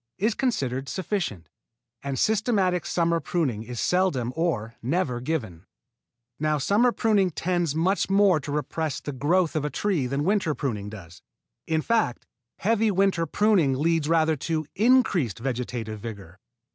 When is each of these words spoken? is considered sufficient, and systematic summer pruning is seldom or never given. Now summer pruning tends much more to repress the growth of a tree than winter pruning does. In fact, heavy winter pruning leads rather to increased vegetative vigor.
is 0.17 0.33
considered 0.33 0.89
sufficient, 0.89 1.47
and 2.01 2.17
systematic 2.17 2.87
summer 2.87 3.19
pruning 3.19 3.61
is 3.61 3.79
seldom 3.79 4.33
or 4.35 4.73
never 4.81 5.19
given. 5.21 5.63
Now 6.39 6.57
summer 6.57 6.91
pruning 6.91 7.29
tends 7.29 7.75
much 7.75 8.09
more 8.09 8.39
to 8.39 8.51
repress 8.51 8.99
the 8.99 9.11
growth 9.11 9.55
of 9.55 9.63
a 9.63 9.69
tree 9.69 10.07
than 10.07 10.23
winter 10.23 10.55
pruning 10.55 10.89
does. 10.89 11.21
In 11.67 11.83
fact, 11.83 12.25
heavy 12.57 12.89
winter 12.89 13.27
pruning 13.27 13.73
leads 13.75 14.09
rather 14.09 14.35
to 14.37 14.65
increased 14.73 15.37
vegetative 15.37 15.99
vigor. 15.99 16.39